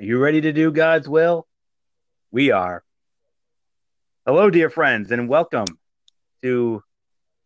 [0.00, 1.44] Are you ready to do God's will?
[2.30, 2.84] We are.
[4.24, 5.66] Hello, dear friends, and welcome
[6.40, 6.84] to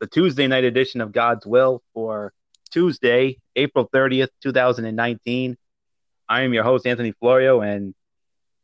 [0.01, 2.35] the Tuesday night edition of God's Will for
[2.71, 5.57] Tuesday, April 30th, 2019.
[6.29, 7.95] I am your host, Anthony Florio, and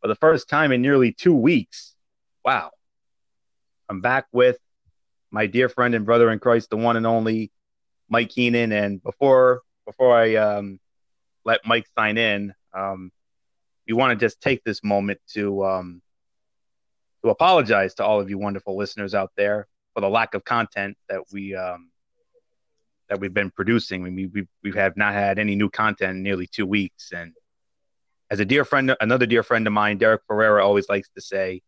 [0.02, 1.94] for the first time in nearly two weeks,
[2.44, 2.70] wow,
[3.88, 4.58] I'm back with
[5.30, 7.50] my dear friend and brother in Christ, the one and only
[8.10, 8.70] Mike Keenan.
[8.70, 10.78] And before before I um,
[11.46, 13.12] let Mike sign in, um,
[13.88, 16.02] we want to just take this moment to um,
[17.24, 20.96] to apologize to all of you wonderful listeners out there for the lack of content
[21.08, 21.90] that we um,
[23.08, 24.04] that we've been producing.
[24.04, 27.32] I mean, we we have not had any new content in nearly two weeks, and
[28.30, 31.62] as a dear friend, another dear friend of mine, Derek Ferreira, always likes to say,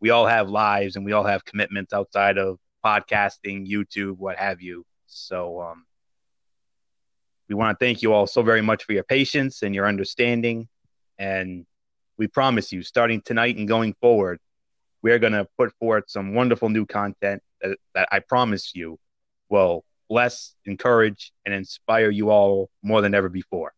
[0.00, 4.62] we all have lives and we all have commitments outside of podcasting, YouTube, what have
[4.62, 4.84] you.
[5.06, 5.84] So, um,
[7.48, 10.68] we want to thank you all so very much for your patience and your understanding.
[11.18, 11.66] And
[12.16, 14.38] we promise you, starting tonight and going forward,
[15.02, 18.98] we're going to put forth some wonderful new content that, that I promise you
[19.48, 23.72] will bless, encourage, and inspire you all more than ever before.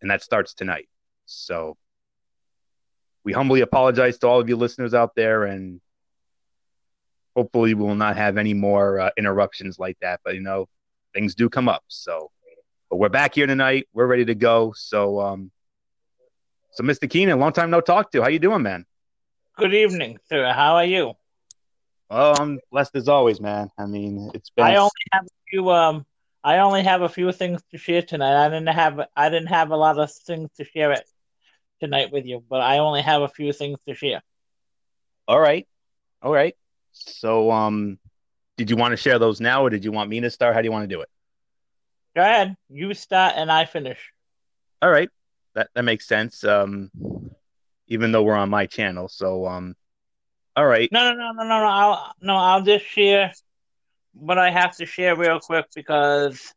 [0.00, 0.88] And that starts tonight.
[1.26, 1.76] So
[3.24, 5.80] we humbly apologize to all of you listeners out there, and
[7.34, 10.20] hopefully we will not have any more uh, interruptions like that.
[10.24, 10.68] But you know,
[11.14, 11.84] things do come up.
[11.88, 12.30] So,
[12.90, 13.88] but we're back here tonight.
[13.92, 14.72] We're ready to go.
[14.76, 15.50] So, um,
[16.76, 17.08] so Mr.
[17.08, 18.20] Keenan, long time no talk to.
[18.20, 18.84] How you doing, man?
[19.56, 20.52] Good evening, sir.
[20.52, 21.14] How are you?
[22.10, 23.70] Oh, I'm blessed as always, man.
[23.78, 24.66] I mean, it's been.
[24.66, 25.70] I only have a few.
[25.70, 26.04] Um,
[26.44, 28.44] I only have a few things to share tonight.
[28.44, 29.00] I didn't have.
[29.16, 31.08] I didn't have a lot of things to share it
[31.80, 34.22] tonight with you, but I only have a few things to share.
[35.26, 35.66] All right,
[36.20, 36.54] all right.
[36.92, 37.98] So, um,
[38.58, 40.54] did you want to share those now, or did you want me to start?
[40.54, 41.08] How do you want to do it?
[42.14, 42.54] Go ahead.
[42.68, 44.12] You start, and I finish.
[44.82, 45.08] All right,
[45.56, 46.44] that that makes sense.
[46.44, 46.90] Um,
[47.88, 49.74] even though we're on my channel, so um,
[50.54, 50.90] all right.
[50.92, 51.66] No, no, no, no, no, no.
[51.66, 52.36] I'll no.
[52.36, 53.32] I'll just share
[54.12, 56.54] what I have to share real quick because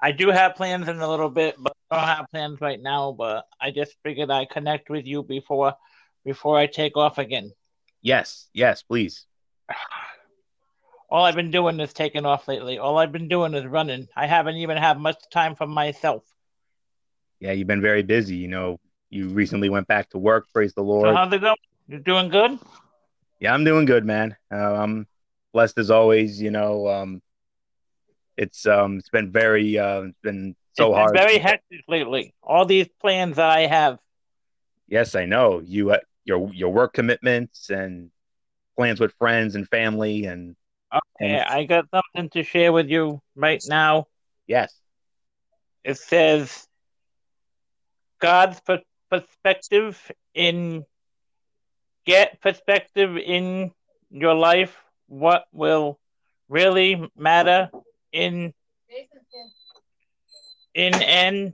[0.00, 3.12] I do have plans in a little bit, but I don't have plans right now.
[3.12, 5.74] But I just figured I'd connect with you before
[6.24, 7.52] before I take off again.
[8.02, 9.26] Yes, yes, please.
[11.08, 12.78] All I've been doing is taking off lately.
[12.78, 14.08] All I've been doing is running.
[14.16, 16.24] I haven't even had much time for myself.
[17.44, 18.36] Yeah, you've been very busy.
[18.36, 20.46] You know, you recently went back to work.
[20.54, 21.08] Praise the Lord.
[21.08, 21.56] So how's it going?
[21.88, 22.58] You doing good?
[23.38, 24.34] Yeah, I'm doing good, man.
[24.50, 25.06] Uh, I'm
[25.52, 26.40] blessed as always.
[26.40, 27.20] You know, um,
[28.38, 31.12] it's um, it's been very, uh, it's been so it's hard.
[31.12, 32.32] Been very hectic lately.
[32.42, 33.98] All these plans that I have.
[34.88, 35.90] Yes, I know you.
[35.90, 38.10] Uh, your your work commitments and
[38.74, 40.56] plans with friends and family and.
[40.90, 41.44] Okay, and...
[41.46, 44.06] I got something to share with you right now.
[44.46, 44.74] Yes.
[45.84, 46.66] It says
[48.24, 48.58] God's
[49.10, 50.00] perspective
[50.34, 50.86] in
[52.06, 53.70] get perspective in
[54.10, 54.74] your life
[55.08, 55.98] what will
[56.48, 57.68] really matter
[58.12, 58.54] in
[60.72, 61.52] in end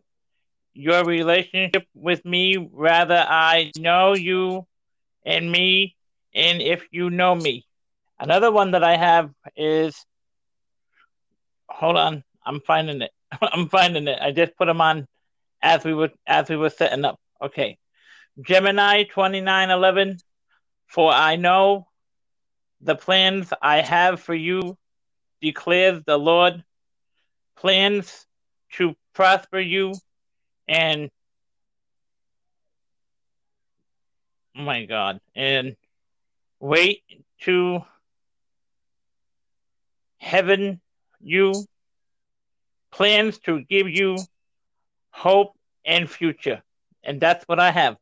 [0.72, 4.64] your relationship with me rather i know you
[5.26, 5.96] and me
[6.32, 7.66] and if you know me.
[8.20, 10.06] Another one that i have is
[11.68, 13.10] hold on i'm finding it.
[13.42, 14.18] I'm finding it.
[14.22, 15.08] I just put them on
[15.62, 17.18] as we were as we were setting up.
[17.42, 17.78] Okay.
[18.40, 20.18] Jeremiah 2911
[20.86, 21.86] for I know
[22.80, 24.76] the plans I have for you,
[25.40, 26.64] declares the Lord,
[27.56, 28.26] plans
[28.72, 29.94] to prosper you
[30.66, 31.10] and
[34.56, 35.76] oh my God, and
[36.58, 37.02] wait
[37.42, 37.84] to
[40.18, 40.80] heaven
[41.20, 41.52] you.
[42.90, 44.16] Plans to give you
[45.10, 46.62] hope and future.
[47.02, 47.96] And that's what I have.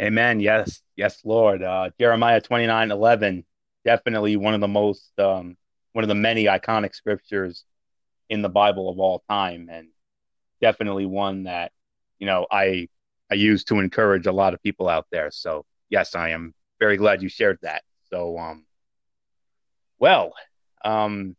[0.00, 0.40] Amen.
[0.40, 1.62] Yes, yes, Lord.
[1.62, 3.44] Uh, Jeremiah twenty nine eleven,
[3.84, 5.56] definitely one of the most, um,
[5.92, 7.64] one of the many iconic scriptures
[8.28, 9.88] in the Bible of all time, and
[10.60, 11.72] definitely one that
[12.18, 12.88] you know I
[13.30, 15.30] I use to encourage a lot of people out there.
[15.30, 17.82] So yes, I am very glad you shared that.
[18.10, 18.64] So um,
[19.98, 20.32] well,
[20.84, 21.36] um,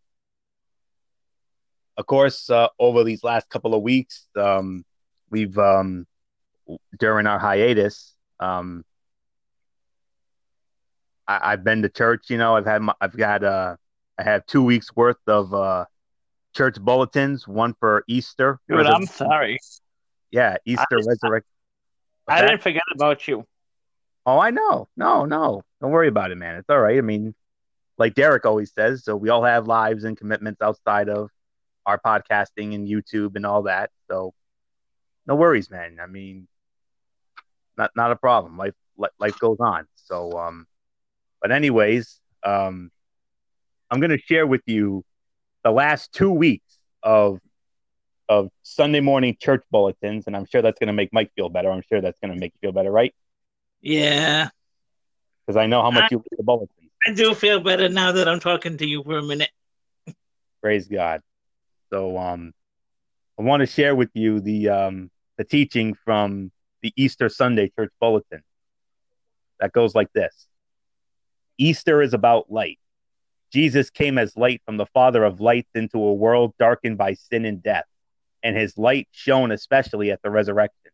[1.97, 4.83] of course, uh, over these last couple of weeks, um,
[5.29, 6.05] we've um,
[6.97, 8.83] during our hiatus um,
[11.27, 12.29] I, have been to church.
[12.29, 13.75] You know, I've had my, I've got uh,
[14.19, 15.85] I have two weeks worth of uh,
[16.55, 17.47] church bulletins.
[17.47, 18.59] One for Easter.
[18.67, 19.59] Dude, I'm sorry.
[20.31, 21.49] Yeah, Easter resurrection.
[22.27, 23.45] I didn't forget about you.
[24.25, 24.87] Oh, I know.
[24.95, 26.55] No, no, don't worry about it, man.
[26.55, 26.97] It's all right.
[26.97, 27.35] I mean,
[27.97, 31.29] like Derek always says, so we all have lives and commitments outside of
[31.85, 33.91] our podcasting and YouTube and all that.
[34.09, 34.33] So
[35.25, 35.99] no worries, man.
[36.01, 36.47] I mean,
[37.77, 38.57] not not a problem.
[38.57, 38.73] Life
[39.19, 39.85] life goes on.
[39.95, 40.67] So, um,
[41.41, 42.91] but anyways, um,
[43.89, 45.03] I'm going to share with you
[45.63, 47.39] the last two weeks of
[48.29, 51.71] of Sunday morning church bulletins, and I'm sure that's going to make Mike feel better.
[51.71, 53.13] I'm sure that's going to make you feel better, right?
[53.81, 54.49] Yeah.
[55.45, 56.89] Because I know how much I, you like the bulletins.
[57.05, 59.49] I do feel better now that I'm talking to you for a minute.
[60.61, 61.21] Praise God.
[61.93, 62.55] So, um,
[63.39, 66.51] I want to share with you the um the teaching from
[66.81, 68.41] the Easter Sunday church bulletin.
[69.59, 70.47] That goes like this:
[71.59, 72.79] Easter is about light.
[73.51, 77.45] Jesus came as light from the Father of lights into a world darkened by sin
[77.45, 77.85] and death
[78.41, 80.91] and his light shone especially at the resurrection.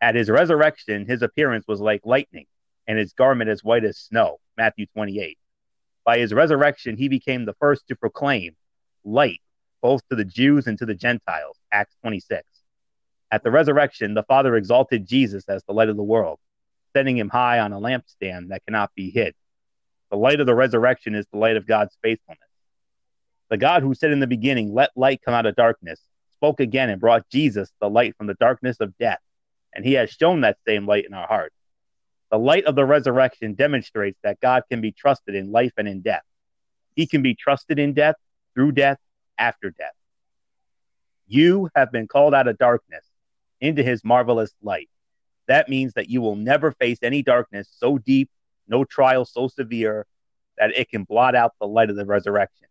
[0.00, 2.46] At his resurrection, his appearance was like lightning,
[2.88, 4.38] and his garment as white as snow.
[4.56, 5.38] Matthew 28.
[6.04, 8.56] By his resurrection, he became the first to proclaim
[9.04, 9.40] light
[9.82, 11.56] both to the Jews and to the Gentiles.
[11.72, 12.42] Acts 26.
[13.30, 16.38] At the resurrection, the Father exalted Jesus as the light of the world,
[16.94, 19.34] setting him high on a lampstand that cannot be hid.
[20.10, 22.40] The light of the resurrection is the light of God's faithfulness.
[23.50, 26.00] The God who said in the beginning, Let light come out of darkness,
[26.36, 29.20] spoke again and brought Jesus the light from the darkness of death,
[29.74, 31.54] and he has shown that same light in our hearts.
[32.30, 36.00] The light of the resurrection demonstrates that God can be trusted in life and in
[36.00, 36.22] death.
[36.94, 38.16] He can be trusted in death,
[38.54, 38.98] through death,
[39.38, 39.92] after death.
[41.26, 43.04] You have been called out of darkness
[43.60, 44.88] into his marvelous light.
[45.46, 48.30] That means that you will never face any darkness so deep,
[48.66, 50.06] no trial so severe
[50.58, 52.68] that it can blot out the light of the resurrection.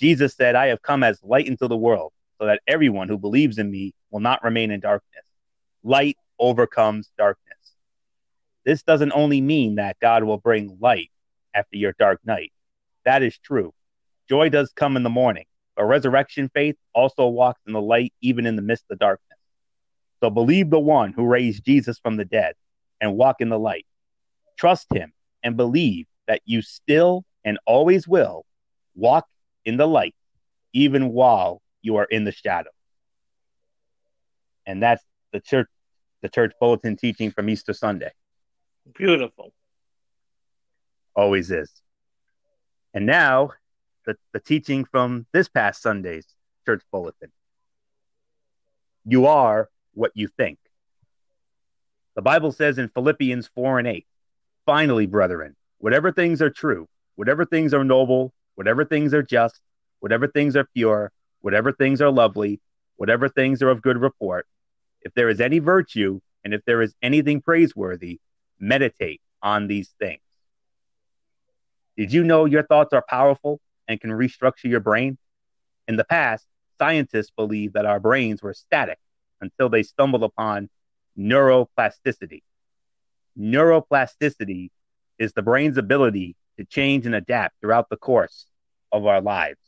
[0.00, 3.58] Jesus said, I have come as light into the world so that everyone who believes
[3.58, 5.24] in me will not remain in darkness.
[5.82, 7.56] Light overcomes darkness.
[8.64, 11.10] This doesn't only mean that God will bring light
[11.54, 12.52] after your dark night.
[13.04, 13.72] That is true.
[14.28, 18.46] Joy does come in the morning, but resurrection faith also walks in the light even
[18.46, 19.38] in the midst of darkness.
[20.20, 22.54] So believe the one who raised Jesus from the dead
[23.00, 23.86] and walk in the light.
[24.58, 25.12] Trust him
[25.42, 28.44] and believe that you still and always will
[28.94, 29.26] walk
[29.64, 30.14] in the light
[30.72, 32.70] even while you are in the shadow.
[34.64, 35.68] And that's the church
[36.22, 38.10] the church bulletin teaching from Easter Sunday.
[38.94, 39.52] Beautiful.
[41.14, 41.70] Always is.
[42.94, 43.50] And now
[44.06, 46.26] the, the teaching from this past Sunday's
[46.64, 47.30] church bulletin.
[49.04, 50.58] You are what you think.
[52.14, 54.06] The Bible says in Philippians 4 and 8,
[54.64, 59.60] finally, brethren, whatever things are true, whatever things are noble, whatever things are just,
[60.00, 62.60] whatever things are pure, whatever things are lovely,
[62.96, 64.46] whatever things are of good report,
[65.02, 68.18] if there is any virtue, and if there is anything praiseworthy,
[68.58, 70.20] meditate on these things.
[71.96, 75.18] Did you know your thoughts are powerful and can restructure your brain?
[75.88, 76.46] In the past,
[76.78, 78.98] scientists believed that our brains were static
[79.40, 80.68] until they stumbled upon
[81.18, 82.42] neuroplasticity.
[83.38, 84.70] Neuroplasticity
[85.18, 88.46] is the brain's ability to change and adapt throughout the course
[88.92, 89.60] of our lives.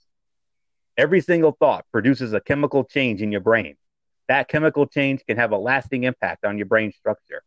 [0.96, 3.76] Every single thought produces a chemical change in your brain.
[4.26, 7.42] That chemical change can have a lasting impact on your brain structure.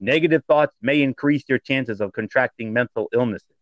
[0.00, 3.54] Negative thoughts may increase your chances of contracting mental illnesses,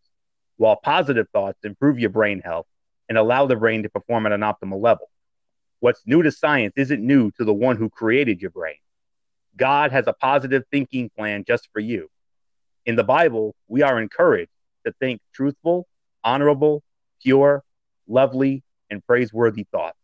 [0.58, 2.66] while positive thoughts improve your brain health
[3.08, 5.08] and allow the brain to perform at an optimal level.
[5.81, 8.76] What's new to science isn't new to the one who created your brain.
[9.56, 12.10] God has a positive thinking plan just for you.
[12.84, 14.50] In the Bible, we are encouraged
[14.84, 15.86] to think truthful,
[16.24, 16.82] honorable,
[17.22, 17.62] pure,
[18.06, 19.98] lovely, and praiseworthy thoughts.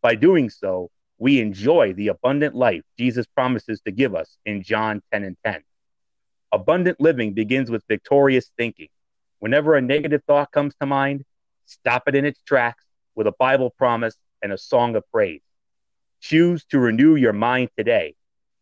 [0.00, 5.02] By doing so, we enjoy the abundant life Jesus promises to give us in John
[5.12, 5.62] 10 and 10.
[6.52, 8.88] Abundant living begins with victorious thinking.
[9.44, 11.22] Whenever a negative thought comes to mind,
[11.66, 12.82] stop it in its tracks
[13.14, 15.42] with a Bible promise and a song of praise.
[16.22, 18.14] Choose to renew your mind today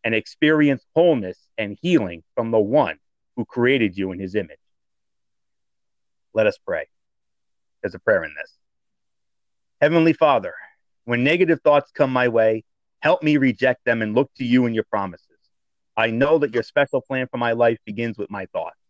[0.03, 2.97] and experience wholeness and healing from the one
[3.37, 4.59] who created you in his image.
[6.33, 6.89] Let us pray.
[7.81, 8.51] There's a prayer in this.
[9.79, 10.53] Heavenly Father,
[11.05, 12.65] when negative thoughts come my way,
[12.99, 15.29] help me reject them and look to you and your promises.
[15.95, 18.82] I know that your special plan for my life begins with my thoughts.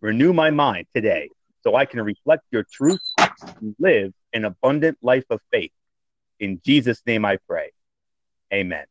[0.00, 1.30] Renew my mind today
[1.62, 3.00] so I can reflect your truth
[3.60, 5.72] and live an abundant life of faith.
[6.38, 7.72] In Jesus' name I pray.
[8.52, 8.84] Amen.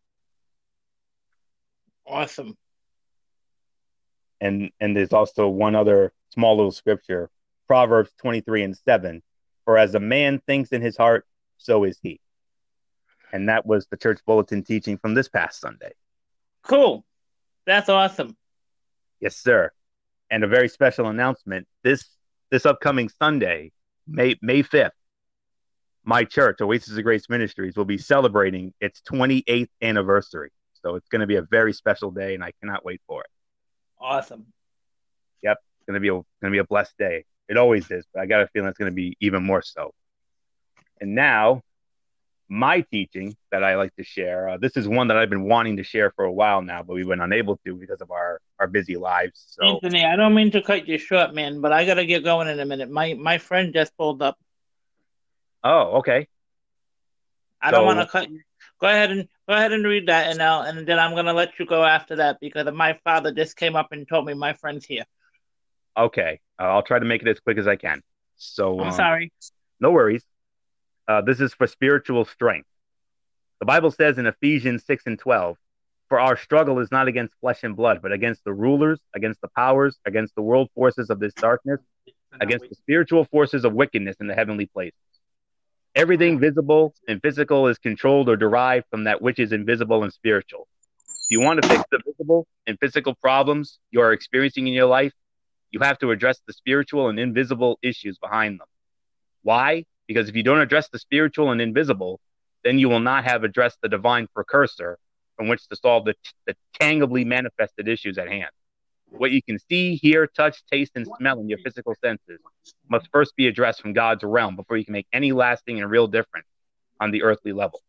[2.05, 2.57] Awesome.
[4.41, 7.29] And and there's also one other small little scripture,
[7.67, 9.21] Proverbs 23 and 7.
[9.63, 11.25] For as a man thinks in his heart,
[11.57, 12.19] so is he.
[13.31, 15.93] And that was the church bulletin teaching from this past Sunday.
[16.63, 17.05] Cool.
[17.65, 18.35] That's awesome.
[19.19, 19.71] Yes, sir.
[20.29, 22.03] And a very special announcement this
[22.51, 23.71] this upcoming Sunday,
[24.07, 24.91] May May 5th,
[26.03, 30.51] my church, Oasis of Grace Ministries, will be celebrating its 28th anniversary.
[30.81, 33.29] So it's going to be a very special day, and I cannot wait for it.
[33.99, 34.45] Awesome.
[35.41, 37.25] Yep, it's going to be a going to be a blessed day.
[37.49, 39.93] It always is, but I got a feeling it's going to be even more so.
[41.01, 41.61] And now,
[42.47, 44.49] my teaching that I like to share.
[44.49, 46.93] Uh, this is one that I've been wanting to share for a while now, but
[46.93, 49.45] we've been unable to because of our our busy lives.
[49.47, 52.47] So, Anthony, I don't mean to cut you short, man, but I gotta get going
[52.47, 52.89] in a minute.
[52.89, 54.37] My my friend just pulled up.
[55.63, 56.27] oh, okay.
[57.61, 58.41] I don't want to cut you.
[58.79, 61.57] Go ahead and go ahead and read that, and now and then I'm gonna let
[61.59, 64.85] you go after that because my father just came up and told me my friend's
[64.85, 65.05] here.
[65.97, 68.01] Okay, uh, I'll try to make it as quick as I can.
[68.35, 69.31] So, I'm um, sorry.
[69.79, 70.23] no worries.
[71.07, 72.67] Uh, this is for spiritual strength.
[73.59, 75.57] The Bible says in Ephesians 6 and 12,
[76.09, 79.47] For our struggle is not against flesh and blood, but against the rulers, against the
[79.55, 81.79] powers, against the world forces of this darkness,
[82.41, 84.99] against the spiritual forces of wickedness in the heavenly places.
[85.95, 90.67] Everything visible and physical is controlled or derived from that which is invisible and spiritual.
[91.07, 94.87] If you want to fix the visible and physical problems you are experiencing in your
[94.87, 95.13] life,
[95.71, 98.67] you have to address the spiritual and invisible issues behind them.
[99.43, 99.85] Why?
[100.07, 102.19] Because if you don't address the spiritual and invisible,
[102.63, 104.97] then you will not have addressed the divine precursor
[105.35, 106.15] from which to solve the,
[106.47, 108.49] the tangibly manifested issues at hand.
[109.09, 112.39] What you can see, hear, touch, taste, and smell in your physical senses
[112.89, 116.07] must first be addressed from God's realm before you can make any lasting and real
[116.07, 116.47] difference
[116.99, 117.81] on the earthly level.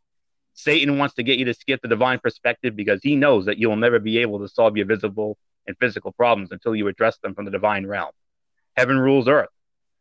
[0.54, 3.68] Satan wants to get you to skip the divine perspective because he knows that you
[3.68, 7.34] will never be able to solve your visible and physical problems until you address them
[7.34, 8.10] from the divine realm.
[8.76, 9.48] Heaven rules earth.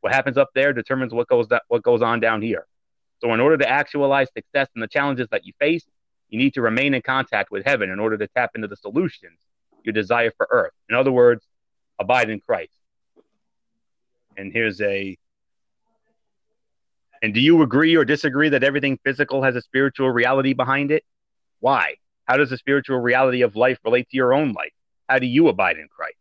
[0.05, 2.67] What happens up there determines what goes that, what goes on down here.
[3.23, 5.83] So in order to actualize success in the challenges that you face,
[6.29, 9.39] you need to remain in contact with heaven in order to tap into the solutions
[9.83, 10.73] you desire for earth.
[10.89, 11.43] In other words,
[11.97, 12.77] abide in Christ.
[14.37, 15.17] And here's a
[17.23, 21.03] and do you agree or disagree that everything physical has a spiritual reality behind it?
[21.61, 21.95] Why?
[22.25, 24.73] How does the spiritual reality of life relate to your own life?
[25.09, 26.19] How do you abide in Christ?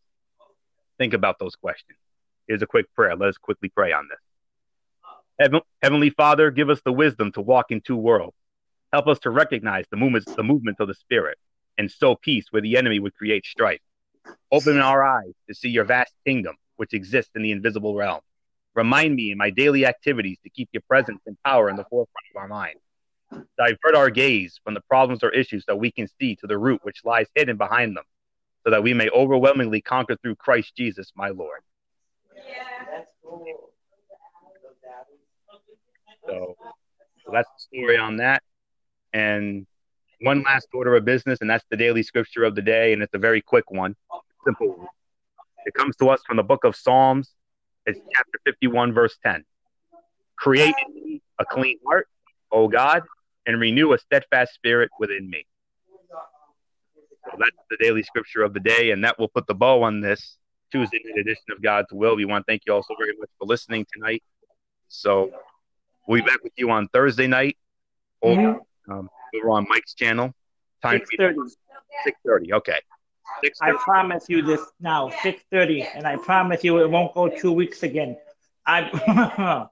[0.96, 1.98] Think about those questions.
[2.46, 3.16] Here's a quick prayer.
[3.16, 4.18] Let us quickly pray on this.
[5.40, 8.36] Heaven, Heavenly Father, give us the wisdom to walk in two worlds.
[8.92, 11.38] Help us to recognize the movements, the movement of the Spirit,
[11.78, 13.80] and sow peace where the enemy would create strife.
[14.52, 18.20] Open our eyes to see your vast kingdom, which exists in the invisible realm.
[18.74, 22.26] Remind me in my daily activities to keep your presence and power in the forefront
[22.32, 22.76] of our mind.
[23.56, 26.80] Divert our gaze from the problems or issues that we can see to the root
[26.84, 28.04] which lies hidden behind them,
[28.64, 31.60] so that we may overwhelmingly conquer through Christ Jesus, my Lord.
[36.26, 36.56] So,
[37.24, 38.42] so that's the story on that.
[39.12, 39.66] And
[40.20, 43.14] one last order of business, and that's the daily scripture of the day, and it's
[43.14, 43.94] a very quick one.
[44.44, 44.88] Simple.
[45.66, 47.30] It comes to us from the book of Psalms.
[47.86, 49.44] It's chapter 51, verse 10.
[50.36, 52.08] Create in me a clean heart,
[52.50, 53.02] O God,
[53.46, 55.46] and renew a steadfast spirit within me.
[57.26, 60.00] So that's the daily scripture of the day, and that will put the bow on
[60.00, 60.36] this
[60.74, 62.16] Tuesday night edition of God's Will.
[62.16, 64.24] We want to thank you all so very much for listening tonight.
[64.88, 65.30] So
[66.08, 67.56] we'll be back with you on Thursday night
[68.20, 68.58] over,
[68.90, 70.34] um, over on Mike's channel.
[70.82, 71.38] Time Six thirty.
[72.02, 72.52] six thirty.
[72.52, 72.80] Okay.
[73.44, 77.28] Six I promise you this now, six thirty, and I promise you it won't go
[77.28, 78.16] two weeks again.
[78.66, 78.90] I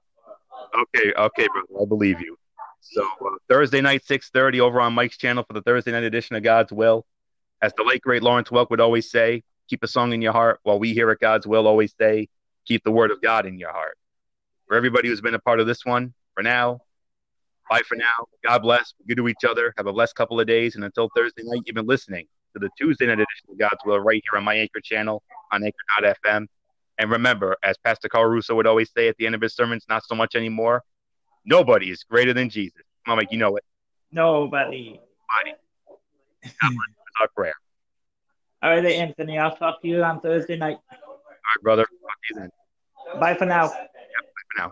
[0.75, 1.83] Okay, okay, brother.
[1.83, 2.37] I believe you.
[2.79, 6.37] So uh, Thursday night, six thirty, over on Mike's channel for the Thursday night edition
[6.37, 7.05] of God's Will.
[7.61, 10.59] As the late great Lawrence Welk would always say, keep a song in your heart.
[10.63, 12.27] While we here at God's Will always say,
[12.65, 13.97] keep the word of God in your heart.
[14.67, 16.79] For everybody who's been a part of this one, for now,
[17.69, 18.27] bye for now.
[18.45, 18.93] God bless.
[18.99, 19.73] Be good to each other.
[19.77, 20.75] Have a blessed couple of days.
[20.75, 23.99] And until Thursday night, you've been listening to the Tuesday night edition of God's Will
[23.99, 26.47] right here on my Anchor channel on Anchor.fm.
[26.99, 29.85] And remember, as Pastor Carl Russo would always say at the end of his sermons,
[29.89, 30.83] not so much anymore,
[31.43, 32.81] nobody is greater than Jesus.
[33.07, 33.63] Mike, you know it.
[34.11, 34.99] nobody.
[35.27, 35.53] Bye.
[36.43, 37.19] God bless.
[37.19, 37.53] Our prayer.
[38.63, 39.37] All right, Anthony.
[39.37, 40.77] I'll talk to you on Thursday night.
[40.89, 41.83] All right, brother.
[41.83, 43.19] Talk to you then.
[43.19, 43.67] Bye for now.
[43.67, 44.71] Bye for now.